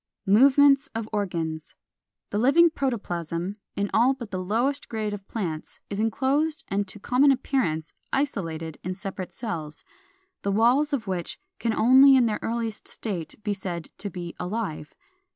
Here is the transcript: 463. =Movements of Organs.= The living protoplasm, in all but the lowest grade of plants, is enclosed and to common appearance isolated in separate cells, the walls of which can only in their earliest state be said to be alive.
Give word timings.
463. 0.25 0.43
=Movements 0.43 0.87
of 0.95 1.07
Organs.= 1.13 1.75
The 2.31 2.39
living 2.39 2.71
protoplasm, 2.71 3.57
in 3.75 3.91
all 3.93 4.15
but 4.15 4.31
the 4.31 4.43
lowest 4.43 4.89
grade 4.89 5.13
of 5.13 5.27
plants, 5.27 5.79
is 5.91 5.99
enclosed 5.99 6.63
and 6.69 6.87
to 6.87 6.99
common 6.99 7.31
appearance 7.31 7.93
isolated 8.11 8.79
in 8.83 8.95
separate 8.95 9.31
cells, 9.31 9.83
the 10.41 10.51
walls 10.51 10.91
of 10.91 11.05
which 11.05 11.39
can 11.59 11.75
only 11.75 12.15
in 12.15 12.25
their 12.25 12.39
earliest 12.41 12.87
state 12.87 13.35
be 13.43 13.53
said 13.53 13.89
to 13.99 14.09
be 14.09 14.33
alive. 14.39 14.95